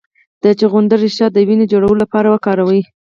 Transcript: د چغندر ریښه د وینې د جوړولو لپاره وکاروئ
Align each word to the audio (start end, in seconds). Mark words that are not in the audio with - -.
د 0.43 0.45
چغندر 0.59 0.99
ریښه 1.03 1.27
د 1.31 1.37
وینې 1.47 1.65
د 1.67 1.71
جوړولو 1.71 2.01
لپاره 2.03 2.27
وکاروئ 2.29 2.81